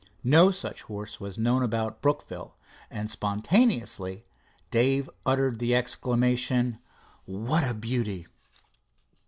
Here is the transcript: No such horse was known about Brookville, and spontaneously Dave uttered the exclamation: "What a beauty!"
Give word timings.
No 0.23 0.49
such 0.49 0.81
horse 0.81 1.19
was 1.19 1.37
known 1.37 1.61
about 1.61 2.01
Brookville, 2.01 2.57
and 2.89 3.07
spontaneously 3.07 4.23
Dave 4.71 5.07
uttered 5.27 5.59
the 5.59 5.75
exclamation: 5.75 6.79
"What 7.25 7.63
a 7.63 7.75
beauty!" 7.75 8.25